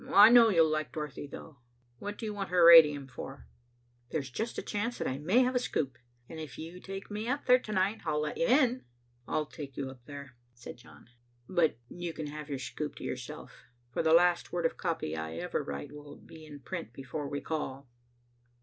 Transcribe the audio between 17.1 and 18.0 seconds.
we call."